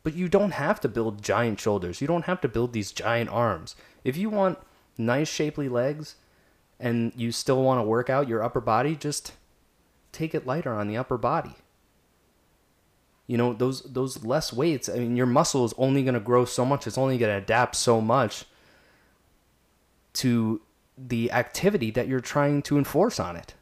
But 0.02 0.14
you 0.14 0.28
don't 0.28 0.52
have 0.52 0.80
to 0.80 0.88
build 0.88 1.22
giant 1.22 1.58
shoulders. 1.60 2.00
You 2.00 2.06
don't 2.06 2.26
have 2.26 2.40
to 2.42 2.48
build 2.48 2.72
these 2.72 2.92
giant 2.92 3.30
arms. 3.30 3.74
If 4.04 4.16
you 4.16 4.30
want 4.30 4.58
nice, 4.96 5.28
shapely 5.28 5.68
legs 5.68 6.16
and 6.78 7.12
you 7.16 7.32
still 7.32 7.62
want 7.62 7.78
to 7.78 7.82
work 7.82 8.08
out 8.08 8.28
your 8.28 8.42
upper 8.42 8.60
body, 8.60 8.94
just 8.94 9.32
take 10.12 10.34
it 10.34 10.46
lighter 10.46 10.72
on 10.72 10.88
the 10.88 10.96
upper 10.96 11.18
body. 11.18 11.56
You 13.26 13.36
know, 13.36 13.52
those 13.52 13.82
those 13.82 14.24
less 14.24 14.52
weights, 14.52 14.88
I 14.88 14.98
mean 15.00 15.16
your 15.16 15.26
muscle 15.26 15.64
is 15.64 15.74
only 15.76 16.04
going 16.04 16.14
to 16.14 16.20
grow 16.20 16.44
so 16.44 16.64
much, 16.64 16.86
it's 16.86 16.98
only 16.98 17.18
going 17.18 17.32
to 17.32 17.42
adapt 17.42 17.74
so 17.74 18.00
much 18.00 18.44
to 20.14 20.60
the 20.96 21.32
activity 21.32 21.90
that 21.90 22.06
you're 22.06 22.20
trying 22.20 22.62
to 22.62 22.78
enforce 22.78 23.18
on 23.18 23.34
it. 23.34 23.54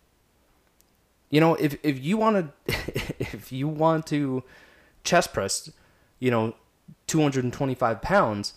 You 1.35 1.41
know, 1.41 1.57
if 1.57 1.77
if 1.83 2.05
you 2.05 2.17
want 2.17 2.55
to 2.67 2.75
if 3.19 3.51
you 3.51 3.67
want 3.67 4.07
to 4.07 4.45
chest 5.03 5.33
press 5.33 5.69
you 6.21 6.31
know, 6.31 6.55
225 7.09 8.01
pounds, 8.01 8.53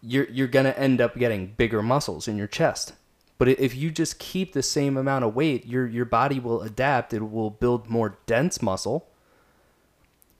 you're 0.00 0.30
you're 0.30 0.46
gonna 0.46 0.76
end 0.76 1.00
up 1.00 1.16
getting 1.16 1.48
bigger 1.48 1.82
muscles 1.82 2.28
in 2.28 2.36
your 2.36 2.46
chest. 2.46 2.92
But 3.36 3.48
if 3.48 3.74
you 3.74 3.90
just 3.90 4.20
keep 4.20 4.52
the 4.52 4.62
same 4.62 4.96
amount 4.96 5.24
of 5.24 5.34
weight, 5.34 5.66
your 5.66 5.84
your 5.84 6.04
body 6.04 6.38
will 6.38 6.62
adapt. 6.62 7.12
It 7.12 7.28
will 7.28 7.50
build 7.50 7.90
more 7.90 8.16
dense 8.26 8.62
muscle. 8.62 9.08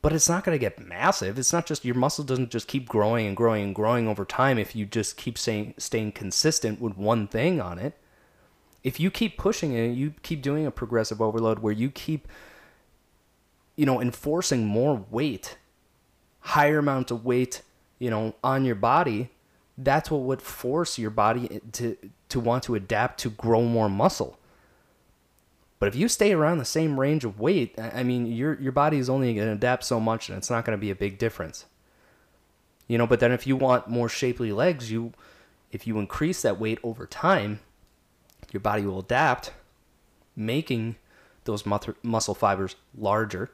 But 0.01 0.13
it's 0.13 0.29
not 0.29 0.45
going 0.45 0.55
to 0.55 0.61
get 0.61 0.79
massive. 0.79 1.41
It's 1.41 1.53
not 1.53 1.67
just 1.67 1.85
your 1.85 1.97
muscle 1.97 2.23
doesn't 2.25 2.51
just 2.51 2.69
keep 2.69 2.89
growing 2.89 3.27
and 3.27 3.37
growing 3.37 3.65
and 3.65 3.75
growing 3.75 4.07
over 4.07 4.25
time 4.25 4.59
if 4.59 4.77
you 4.77 4.87
just 4.87 5.17
keep 5.17 5.37
saying 5.37 5.75
staying 5.77 6.13
consistent 6.13 6.81
with 6.81 6.97
one 6.97 7.27
thing 7.27 7.61
on 7.61 7.81
it. 7.81 7.99
If 8.83 8.99
you 8.99 9.11
keep 9.11 9.39
pushing 9.39 9.73
it, 9.73 9.95
you 9.95 10.15
keep 10.23 10.43
doing 10.43 10.67
a 10.67 10.71
progressive 10.71 11.21
overload 11.23 11.61
where 11.61 11.73
you 11.73 11.91
keep 11.91 12.29
you 13.77 13.87
know 13.87 14.01
enforcing 14.01 14.67
more 14.67 15.05
weight 15.11 15.57
higher 16.43 16.79
amount 16.79 17.11
of 17.11 17.25
weight, 17.25 17.63
you 17.99 18.11
know, 18.11 18.35
on 18.43 18.65
your 18.65 18.75
body, 18.75 19.31
that's 19.79 20.11
what 20.11 20.21
would 20.23 20.43
force 20.43 20.99
your 20.99 21.11
body 21.11 21.61
to 21.73 21.97
to 22.29 22.41
want 22.41 22.65
to 22.65 22.75
adapt 22.75 23.19
to 23.21 23.31
grow 23.31 23.63
more 23.63 23.89
muscle. 23.89 24.39
But 25.79 25.89
if 25.89 25.97
you 25.97 26.09
stay 26.09 26.33
around 26.33 26.59
the 26.59 26.65
same 26.65 27.01
range 27.01 27.25
of 27.25 27.41
weight, 27.41 27.75
I 27.79 28.03
mean, 28.03 28.27
your 28.27 28.61
your 28.61 28.73
body 28.73 28.99
is 28.99 29.09
only 29.09 29.35
going 29.35 29.47
to 29.47 29.55
adapt 29.55 29.85
so 29.85 29.99
much, 29.99 30.29
and 30.29 30.39
it's 30.39 30.51
not 30.51 30.65
going 30.65 30.77
to 30.77 30.81
be 30.81 30.91
a 30.91 30.95
big 30.95 31.19
difference. 31.19 31.65
You 32.87 32.99
know, 32.99 33.07
but 33.07 33.21
then 33.21 33.33
if 33.33 33.47
you 33.47 33.57
want 33.57 33.89
more 33.89 34.09
shapely 34.09 34.53
legs, 34.53 34.91
you 34.91 35.13
if 35.71 35.87
you 35.87 35.99
increase 35.99 36.43
that 36.43 36.61
weight 36.61 36.79
over 36.83 37.07
time, 37.07 37.61
your 38.53 38.61
body 38.61 38.85
will 38.85 39.01
adapt, 39.01 39.53
making 40.37 40.97
those 41.45 41.65
muscle 41.67 42.35
fibers 42.35 42.77
larger 42.97 43.51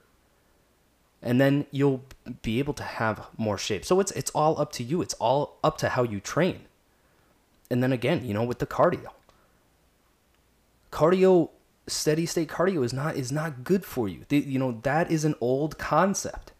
and 1.22 1.40
then 1.40 1.66
you'll 1.70 2.02
be 2.42 2.58
able 2.58 2.74
to 2.74 2.82
have 2.82 3.26
more 3.36 3.58
shape. 3.58 3.84
So 3.84 4.00
it's 4.00 4.12
it's 4.12 4.30
all 4.30 4.60
up 4.60 4.72
to 4.72 4.84
you. 4.84 5.02
It's 5.02 5.14
all 5.14 5.58
up 5.64 5.78
to 5.78 5.90
how 5.90 6.02
you 6.02 6.20
train. 6.20 6.60
And 7.70 7.82
then 7.82 7.92
again, 7.92 8.24
you 8.24 8.32
know, 8.32 8.44
with 8.44 8.60
the 8.60 8.66
cardio. 8.66 9.10
Cardio 10.92 11.50
steady 11.86 12.26
state 12.26 12.48
cardio 12.48 12.84
is 12.84 12.92
not 12.92 13.16
is 13.16 13.32
not 13.32 13.64
good 13.64 13.84
for 13.84 14.08
you. 14.08 14.24
The, 14.28 14.38
you 14.38 14.58
know, 14.58 14.80
that 14.82 15.10
is 15.10 15.24
an 15.24 15.34
old 15.40 15.78
concept. 15.78 16.52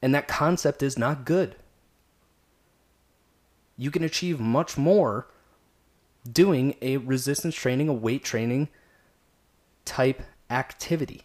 And 0.00 0.14
that 0.14 0.28
concept 0.28 0.82
is 0.82 0.98
not 0.98 1.24
good. 1.24 1.56
You 3.76 3.90
can 3.90 4.04
achieve 4.04 4.38
much 4.38 4.78
more 4.78 5.26
doing 6.30 6.74
a 6.80 6.96
resistance 6.98 7.54
training, 7.54 7.88
a 7.88 7.92
weight 7.92 8.24
training 8.24 8.68
type 9.84 10.22
activity 10.50 11.24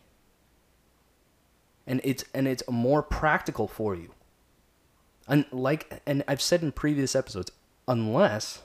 and 1.89 1.99
it's 2.03 2.23
and 2.35 2.47
it's 2.47 2.63
more 2.69 3.01
practical 3.01 3.67
for 3.67 3.95
you. 3.95 4.11
And 5.27 5.45
like 5.51 6.01
and 6.05 6.23
I've 6.27 6.41
said 6.41 6.61
in 6.61 6.71
previous 6.71 7.15
episodes, 7.15 7.51
unless 7.87 8.61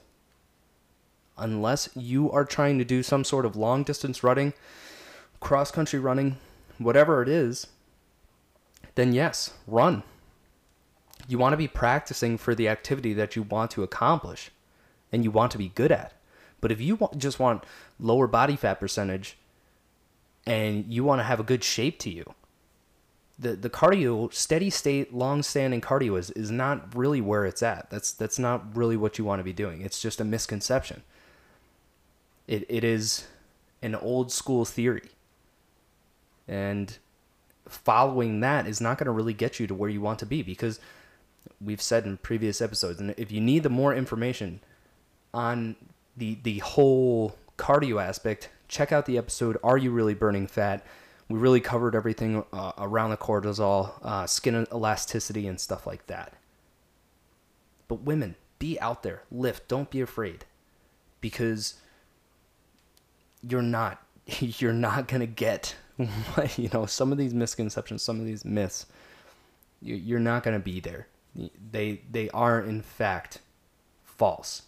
unless 1.36 1.88
you 1.96 2.30
are 2.30 2.44
trying 2.44 2.78
to 2.78 2.84
do 2.84 3.02
some 3.02 3.24
sort 3.24 3.46
of 3.46 3.56
long 3.56 3.82
distance 3.82 4.22
running, 4.22 4.52
cross 5.40 5.70
country 5.70 5.98
running, 5.98 6.36
whatever 6.78 7.22
it 7.22 7.28
is, 7.28 7.66
then 8.94 9.14
yes, 9.14 9.54
run. 9.66 10.02
You 11.26 11.38
want 11.38 11.54
to 11.54 11.56
be 11.56 11.66
practicing 11.66 12.36
for 12.36 12.54
the 12.54 12.68
activity 12.68 13.14
that 13.14 13.34
you 13.34 13.42
want 13.42 13.70
to 13.72 13.82
accomplish 13.82 14.50
and 15.10 15.24
you 15.24 15.30
want 15.30 15.50
to 15.52 15.58
be 15.58 15.70
good 15.70 15.90
at. 15.90 16.12
But 16.64 16.72
if 16.72 16.80
you 16.80 17.10
just 17.18 17.38
want 17.38 17.62
lower 18.00 18.26
body 18.26 18.56
fat 18.56 18.80
percentage 18.80 19.36
and 20.46 20.86
you 20.88 21.04
want 21.04 21.18
to 21.18 21.24
have 21.24 21.38
a 21.38 21.42
good 21.42 21.62
shape 21.62 21.98
to 21.98 22.10
you, 22.10 22.32
the 23.38 23.54
the 23.54 23.68
cardio 23.68 24.32
steady 24.32 24.70
state 24.70 25.12
long 25.12 25.42
standing 25.42 25.82
cardio 25.82 26.18
is, 26.18 26.30
is 26.30 26.50
not 26.50 26.96
really 26.96 27.20
where 27.20 27.44
it's 27.44 27.62
at. 27.62 27.90
That's 27.90 28.12
that's 28.12 28.38
not 28.38 28.74
really 28.74 28.96
what 28.96 29.18
you 29.18 29.26
want 29.26 29.40
to 29.40 29.44
be 29.44 29.52
doing. 29.52 29.82
It's 29.82 30.00
just 30.00 30.22
a 30.22 30.24
misconception. 30.24 31.02
It 32.46 32.64
it 32.70 32.82
is 32.82 33.26
an 33.82 33.94
old 33.94 34.32
school 34.32 34.64
theory. 34.64 35.10
And 36.48 36.96
following 37.68 38.40
that 38.40 38.66
is 38.66 38.80
not 38.80 38.96
going 38.96 39.04
to 39.04 39.12
really 39.12 39.34
get 39.34 39.60
you 39.60 39.66
to 39.66 39.74
where 39.74 39.90
you 39.90 40.00
want 40.00 40.18
to 40.20 40.26
be 40.26 40.42
because 40.42 40.80
we've 41.60 41.82
said 41.82 42.06
in 42.06 42.16
previous 42.16 42.62
episodes 42.62 43.00
and 43.00 43.14
if 43.18 43.30
you 43.30 43.38
need 43.42 43.64
the 43.64 43.68
more 43.68 43.94
information 43.94 44.60
on 45.34 45.76
the 46.16 46.38
the 46.42 46.58
whole 46.58 47.36
cardio 47.56 48.02
aspect 48.02 48.48
check 48.68 48.92
out 48.92 49.06
the 49.06 49.18
episode 49.18 49.56
are 49.62 49.78
you 49.78 49.90
really 49.90 50.14
burning 50.14 50.46
fat 50.46 50.84
we 51.28 51.38
really 51.38 51.60
covered 51.60 51.94
everything 51.94 52.44
uh, 52.52 52.72
around 52.78 53.10
the 53.10 53.16
cortisol, 53.16 53.92
uh, 54.02 54.26
skin 54.26 54.66
elasticity, 54.72 55.46
and 55.46 55.58
stuff 55.58 55.86
like 55.86 56.06
that. 56.06 56.34
But 57.88 58.02
women, 58.02 58.36
be 58.58 58.78
out 58.80 59.02
there, 59.02 59.22
lift, 59.30 59.68
don't 59.68 59.90
be 59.90 60.00
afraid, 60.00 60.44
because 61.20 61.74
you're 63.42 63.62
not 63.62 64.02
you're 64.38 64.72
not 64.72 65.08
gonna 65.08 65.26
get 65.26 65.74
you 66.56 66.68
know 66.72 66.86
some 66.86 67.10
of 67.10 67.18
these 67.18 67.32
misconceptions, 67.32 68.02
some 68.02 68.20
of 68.20 68.26
these 68.26 68.44
myths. 68.44 68.86
You're 69.80 70.20
not 70.20 70.42
gonna 70.42 70.60
be 70.60 70.80
there. 70.80 71.08
They 71.70 72.02
they 72.10 72.28
are 72.30 72.60
in 72.60 72.82
fact 72.82 73.40
false. 74.04 74.62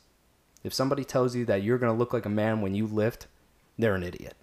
If 0.66 0.74
somebody 0.74 1.04
tells 1.04 1.36
you 1.36 1.44
that 1.44 1.62
you're 1.62 1.78
gonna 1.78 1.94
look 1.96 2.12
like 2.12 2.26
a 2.26 2.28
man 2.28 2.60
when 2.60 2.74
you 2.74 2.88
lift, 2.88 3.28
they're 3.78 3.94
an 3.94 4.02
idiot. 4.02 4.34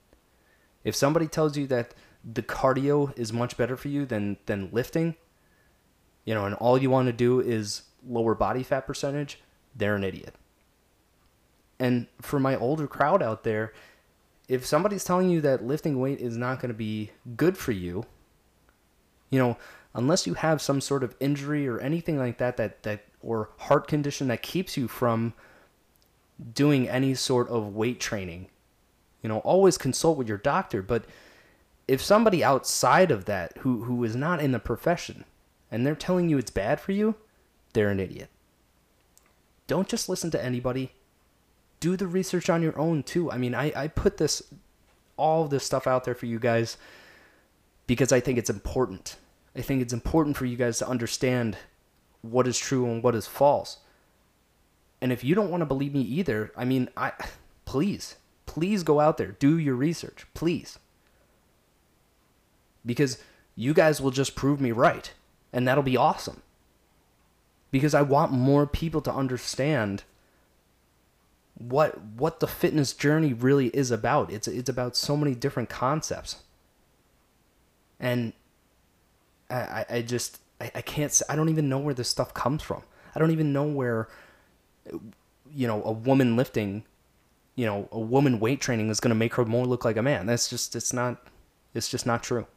If 0.85 0.95
somebody 0.95 1.27
tells 1.27 1.57
you 1.57 1.67
that 1.67 1.93
the 2.23 2.41
cardio 2.41 3.17
is 3.19 3.33
much 3.33 3.57
better 3.57 3.75
for 3.75 3.89
you 3.89 4.05
than 4.05 4.37
than 4.45 4.69
lifting, 4.71 5.15
you 6.23 6.33
know, 6.33 6.45
and 6.45 6.55
all 6.55 6.77
you 6.77 6.89
want 6.89 7.07
to 7.07 7.13
do 7.13 7.41
is 7.41 7.81
lower 8.07 8.35
body 8.35 8.63
fat 8.63 8.87
percentage, 8.87 9.41
they're 9.75 9.95
an 9.95 10.05
idiot. 10.05 10.35
And 11.77 12.07
for 12.21 12.39
my 12.39 12.55
older 12.55 12.87
crowd 12.87 13.21
out 13.21 13.43
there, 13.43 13.73
if 14.47 14.65
somebody's 14.65 15.03
telling 15.03 15.29
you 15.29 15.41
that 15.41 15.65
lifting 15.65 15.99
weight 15.99 16.21
is 16.21 16.37
not 16.37 16.61
going 16.61 16.69
to 16.69 16.77
be 16.77 17.11
good 17.35 17.57
for 17.57 17.73
you, 17.73 18.05
you 19.29 19.39
know, 19.39 19.57
unless 19.93 20.25
you 20.25 20.35
have 20.35 20.61
some 20.61 20.79
sort 20.79 21.03
of 21.03 21.17
injury 21.19 21.67
or 21.67 21.79
anything 21.79 22.17
like 22.17 22.37
that 22.37 22.55
that 22.55 22.83
that 22.83 23.03
or 23.21 23.49
heart 23.57 23.89
condition 23.89 24.29
that 24.29 24.41
keeps 24.41 24.77
you 24.77 24.87
from 24.87 25.33
doing 26.53 26.89
any 26.89 27.13
sort 27.13 27.47
of 27.49 27.75
weight 27.75 27.99
training, 27.99 28.47
you 29.21 29.29
know, 29.29 29.39
always 29.39 29.77
consult 29.77 30.17
with 30.17 30.27
your 30.27 30.37
doctor, 30.37 30.81
but 30.81 31.05
if 31.87 32.01
somebody 32.01 32.43
outside 32.43 33.11
of 33.11 33.25
that 33.25 33.57
who 33.59 33.83
who 33.83 34.03
is 34.03 34.15
not 34.15 34.39
in 34.41 34.51
the 34.51 34.59
profession 34.59 35.25
and 35.69 35.85
they're 35.85 35.95
telling 35.95 36.29
you 36.29 36.37
it's 36.37 36.51
bad 36.51 36.79
for 36.79 36.93
you, 36.93 37.15
they're 37.73 37.89
an 37.89 37.99
idiot. 37.99 38.29
Don't 39.67 39.87
just 39.89 40.09
listen 40.09 40.31
to 40.31 40.43
anybody. 40.43 40.91
do 41.79 41.97
the 41.97 42.07
research 42.07 42.49
on 42.49 42.61
your 42.63 42.79
own 42.79 43.03
too. 43.03 43.29
I 43.29 43.37
mean, 43.37 43.53
I, 43.53 43.73
I 43.75 43.87
put 43.89 44.15
this 44.15 44.41
all 45.17 45.49
this 45.49 45.65
stuff 45.65 45.85
out 45.85 46.05
there 46.05 46.15
for 46.15 46.27
you 46.27 46.39
guys 46.39 46.77
because 47.87 48.13
I 48.13 48.21
think 48.21 48.37
it's 48.37 48.49
important. 48.49 49.17
I 49.53 49.61
think 49.61 49.81
it's 49.81 49.91
important 49.91 50.37
for 50.37 50.45
you 50.45 50.55
guys 50.55 50.77
to 50.79 50.87
understand 50.87 51.57
what 52.21 52.47
is 52.47 52.57
true 52.57 52.85
and 52.85 53.03
what 53.03 53.15
is 53.15 53.27
false. 53.27 53.79
And 55.03 55.11
if 55.11 55.21
you 55.21 55.35
don't 55.35 55.51
want 55.51 55.59
to 55.59 55.65
believe 55.65 55.93
me 55.93 55.99
either, 55.99 56.53
I 56.55 56.63
mean, 56.63 56.87
I 56.95 57.11
please, 57.65 58.15
please 58.45 58.83
go 58.83 59.01
out 59.01 59.17
there, 59.17 59.33
do 59.33 59.57
your 59.57 59.75
research, 59.75 60.25
please. 60.33 60.79
Because 62.85 63.17
you 63.53 63.73
guys 63.73 63.99
will 63.99 64.11
just 64.11 64.33
prove 64.33 64.61
me 64.61 64.71
right, 64.71 65.11
and 65.51 65.67
that'll 65.67 65.83
be 65.83 65.97
awesome. 65.97 66.41
Because 67.69 67.93
I 67.93 68.01
want 68.01 68.31
more 68.31 68.65
people 68.65 69.01
to 69.01 69.13
understand 69.13 70.03
what 71.55 71.99
what 72.01 72.39
the 72.39 72.47
fitness 72.47 72.93
journey 72.93 73.33
really 73.33 73.67
is 73.67 73.91
about. 73.91 74.31
It's 74.31 74.47
it's 74.47 74.69
about 74.69 74.95
so 74.95 75.17
many 75.17 75.35
different 75.35 75.67
concepts. 75.67 76.37
And 77.99 78.31
I 79.49 79.85
I 79.89 80.01
just 80.01 80.39
I, 80.61 80.71
I 80.75 80.81
can't 80.81 81.21
I 81.27 81.35
don't 81.35 81.49
even 81.49 81.67
know 81.67 81.79
where 81.79 81.93
this 81.93 82.07
stuff 82.07 82.33
comes 82.33 82.63
from. 82.63 82.83
I 83.13 83.19
don't 83.19 83.31
even 83.31 83.51
know 83.51 83.65
where 83.65 84.07
you 85.53 85.67
know 85.67 85.83
a 85.83 85.91
woman 85.91 86.35
lifting 86.35 86.83
you 87.55 87.65
know 87.65 87.87
a 87.91 87.99
woman 87.99 88.39
weight 88.39 88.59
training 88.61 88.89
is 88.89 88.99
going 88.99 89.09
to 89.09 89.15
make 89.15 89.35
her 89.35 89.45
more 89.45 89.65
look 89.65 89.85
like 89.85 89.97
a 89.97 90.01
man. 90.01 90.25
That's 90.25 90.49
just 90.49 90.75
it's 90.75 90.93
not 90.93 91.25
it's 91.73 91.89
just 91.89 92.05
not 92.05 92.23
true. 92.23 92.47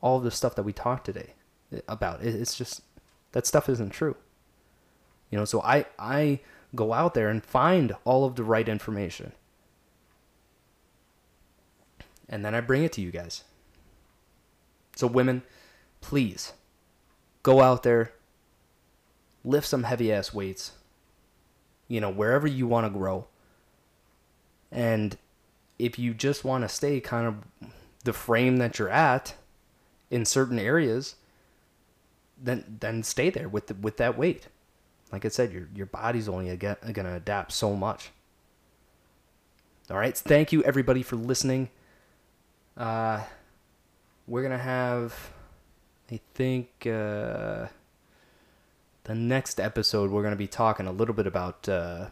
All 0.00 0.20
the 0.20 0.30
stuff 0.30 0.54
that 0.54 0.62
we 0.62 0.72
talked 0.72 1.06
today 1.06 1.34
eh, 1.72 1.80
about 1.88 2.22
it's 2.22 2.56
just 2.56 2.82
that 3.32 3.46
stuff 3.46 3.68
isn't 3.68 3.90
true. 3.90 4.16
You 5.30 5.38
know, 5.38 5.44
so 5.44 5.60
I 5.62 5.86
I 5.98 6.40
go 6.74 6.92
out 6.92 7.14
there 7.14 7.28
and 7.28 7.44
find 7.44 7.94
all 8.04 8.24
of 8.24 8.36
the 8.36 8.44
right 8.44 8.68
information. 8.68 9.32
And 12.28 12.44
then 12.44 12.54
I 12.54 12.60
bring 12.60 12.84
it 12.84 12.92
to 12.92 13.00
you 13.00 13.10
guys. 13.10 13.44
So, 14.94 15.06
women, 15.06 15.42
please 16.00 16.52
go 17.42 17.62
out 17.62 17.84
there, 17.84 18.12
lift 19.44 19.66
some 19.66 19.84
heavy 19.84 20.12
ass 20.12 20.34
weights, 20.34 20.72
you 21.86 22.00
know, 22.00 22.10
wherever 22.10 22.46
you 22.46 22.66
want 22.66 22.86
to 22.86 22.90
grow. 22.90 23.26
And 24.70 25.16
if 25.78 25.98
you 25.98 26.14
just 26.14 26.44
want 26.44 26.64
to 26.64 26.68
stay 26.68 27.00
kind 27.00 27.26
of 27.26 27.72
the 28.04 28.12
frame 28.12 28.58
that 28.58 28.78
you're 28.78 28.90
at 28.90 29.34
in 30.10 30.24
certain 30.24 30.58
areas, 30.58 31.16
then 32.40 32.78
then 32.80 33.02
stay 33.02 33.30
there 33.30 33.48
with 33.48 33.68
the, 33.68 33.74
with 33.74 33.96
that 33.96 34.16
weight. 34.16 34.48
Like 35.10 35.24
I 35.24 35.28
said, 35.28 35.52
your 35.52 35.68
your 35.74 35.86
body's 35.86 36.28
only 36.28 36.54
going 36.56 36.76
to 36.92 37.14
adapt 37.14 37.52
so 37.52 37.74
much. 37.74 38.10
All 39.90 39.96
right. 39.96 40.16
Thank 40.16 40.52
you 40.52 40.62
everybody 40.64 41.02
for 41.02 41.16
listening. 41.16 41.70
Uh, 42.76 43.22
we're 44.28 44.42
gonna 44.42 44.58
have, 44.58 45.32
I 46.12 46.20
think, 46.34 46.68
uh, 46.86 47.66
the 49.08 49.14
next 49.14 49.58
episode 49.58 50.10
we're 50.10 50.22
gonna 50.22 50.36
be 50.36 50.46
talking 50.46 50.86
a 50.86 50.92
little 50.92 51.14
bit 51.14 51.26
about 51.26 51.66
uh, 51.66 52.08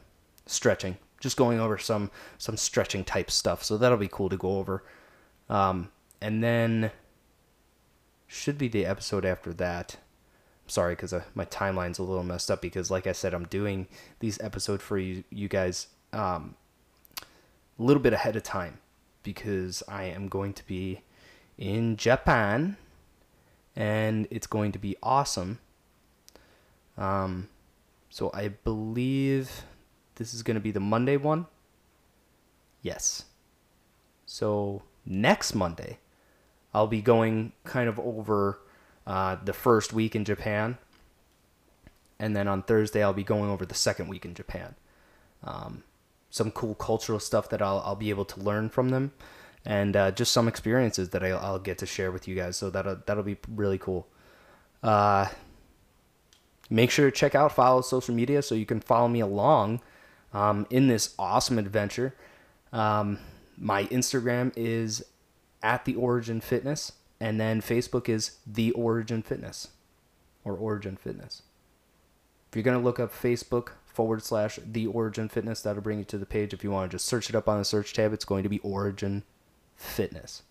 stretching, 0.47 0.97
just 1.21 1.37
going 1.37 1.61
over 1.61 1.77
some 1.77 2.11
some 2.39 2.57
stretching 2.57 3.05
type 3.05 3.31
stuff. 3.31 3.63
So 3.63 3.77
that'll 3.77 3.99
be 3.99 4.09
cool 4.09 4.31
to 4.31 4.37
go 4.39 4.57
over. 4.57 4.83
Um, 5.51 5.91
and 6.23 6.43
then 6.43 6.91
should 8.27 8.57
be 8.57 8.67
the 8.67 8.87
episode 8.87 9.27
after 9.27 9.53
that 9.53 9.99
sorry 10.67 10.95
because 10.95 11.13
uh, 11.13 11.23
my 11.35 11.45
timeline's 11.45 11.99
a 11.99 12.03
little 12.03 12.25
messed 12.25 12.51
up 12.51 12.61
because 12.61 12.91
like 12.91 13.07
i 13.07 13.13
said 13.13 13.33
i'm 13.33 13.47
doing 13.47 13.87
these 14.19 14.41
episodes 14.41 14.83
for 14.83 14.99
you, 14.99 15.23
you 15.31 15.47
guys 15.47 15.87
um, 16.13 16.57
a 17.21 17.25
little 17.79 18.03
bit 18.03 18.13
ahead 18.13 18.35
of 18.35 18.43
time 18.43 18.79
because 19.23 19.81
i 19.87 20.03
am 20.03 20.27
going 20.27 20.53
to 20.53 20.67
be 20.67 21.03
in 21.57 21.97
japan 21.97 22.77
and 23.77 24.27
it's 24.29 24.49
going 24.49 24.73
to 24.73 24.79
be 24.79 24.97
awesome 25.05 25.61
um, 26.99 27.49
so 28.11 28.31
i 28.35 28.49
believe 28.49 29.65
this 30.17 30.33
is 30.33 30.43
going 30.43 30.55
to 30.55 30.61
be 30.61 30.71
the 30.71 30.81
monday 30.81 31.17
one 31.17 31.47
yes 32.83 33.25
so 34.25 34.83
next 35.05 35.55
monday 35.55 35.99
i'll 36.75 36.87
be 36.87 37.03
going 37.03 37.53
kind 37.65 37.89
of 37.89 37.99
over 37.99 38.59
uh, 39.07 39.37
the 39.45 39.53
first 39.53 39.93
week 39.93 40.17
in 40.17 40.25
Japan. 40.25 40.79
And 42.19 42.35
then 42.35 42.49
on 42.49 42.63
Thursday, 42.63 43.03
I'll 43.03 43.13
be 43.13 43.25
going 43.25 43.51
over 43.51 43.65
the 43.65 43.75
second 43.75 44.09
week 44.09 44.25
in 44.25 44.35
Japan. 44.35 44.75
Um, 45.45 45.85
some 46.31 46.51
cool 46.51 46.75
cultural 46.75 47.21
stuff 47.21 47.49
that 47.51 47.63
I'll, 47.63 47.83
I'll 47.85 47.97
be 47.97 48.11
able 48.11 48.25
to 48.25 48.41
learn 48.41 48.69
from 48.69 48.89
them, 48.89 49.13
and 49.65 49.95
uh, 49.95 50.11
just 50.11 50.33
some 50.33 50.49
experiences 50.49 51.11
that 51.11 51.23
I'll, 51.23 51.39
I'll, 51.39 51.59
get 51.59 51.79
to 51.79 51.87
share 51.87 52.11
with 52.11 52.27
you 52.27 52.35
guys. 52.35 52.57
So 52.57 52.69
that'll 52.69 52.99
that'll 53.07 53.23
be 53.23 53.37
really 53.49 53.79
cool. 53.79 54.09
Uh, 54.83 55.27
make 56.71 56.91
sure 56.91 57.11
to 57.11 57.17
check 57.17 57.35
out 57.35 57.53
follow 57.53 57.81
social 57.81 58.15
media 58.15 58.43
so 58.43 58.55
you 58.55 58.67
can 58.67 58.81
follow 58.81 59.09
me 59.09 59.21
along 59.21 59.81
um, 60.33 60.67
in 60.71 60.89
this 60.89 61.15
awesome 61.19 61.59
adventure. 61.59 62.15
Um, 62.73 63.19
my 63.59 63.85
Instagram 63.85 64.53
is 64.57 65.05
at 65.63 65.85
the 65.85 65.95
Origin 65.95 66.41
Fitness. 66.41 66.93
And 67.21 67.41
then 67.41 67.61
Facebook 67.61 68.09
is 68.09 68.39
The 68.47 68.73
Origin 68.73 69.23
Fitness 69.23 69.69
or 70.45 70.55
Origin 70.55 70.97
Fitness. 70.97 71.43
If 72.49 72.57
you're 72.57 72.63
going 72.63 72.79
to 72.79 72.85
look 72.85 73.01
up 73.01 73.13
Facebook 73.13 73.71
forward 73.87 74.23
slash 74.23 74.59
The 74.65 74.87
Origin 74.87 75.29
Fitness, 75.29 75.63
that'll 75.63 75.83
bring 75.83 75.99
you 75.99 76.05
to 76.05 76.19
the 76.19 76.27
page. 76.27 76.53
If 76.53 76.63
you 76.63 76.71
want 76.71 76.91
to 76.91 76.95
just 76.95 77.07
search 77.07 77.31
it 77.31 77.35
up 77.35 77.49
on 77.49 77.59
the 77.59 77.65
search 77.65 77.93
tab, 77.95 78.13
it's 78.13 78.25
going 78.25 78.43
to 78.43 78.49
be 78.49 78.59
Origin 78.61 79.25
Fitness. 79.77 80.43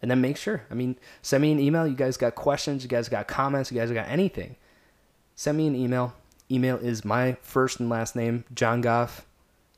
And 0.00 0.10
then 0.10 0.20
make 0.20 0.36
sure, 0.36 0.66
I 0.68 0.74
mean, 0.74 0.96
send 1.22 1.42
me 1.42 1.52
an 1.52 1.60
email. 1.60 1.86
You 1.86 1.94
guys 1.94 2.16
got 2.16 2.34
questions, 2.34 2.82
you 2.82 2.88
guys 2.88 3.08
got 3.08 3.28
comments, 3.28 3.70
you 3.70 3.78
guys 3.78 3.92
got 3.92 4.08
anything. 4.08 4.56
Send 5.42 5.58
me 5.58 5.66
an 5.66 5.74
email. 5.74 6.14
Email 6.52 6.76
is 6.76 7.04
my 7.04 7.36
first 7.42 7.80
and 7.80 7.90
last 7.90 8.14
name, 8.14 8.44
John 8.54 8.80
Goff, 8.80 9.26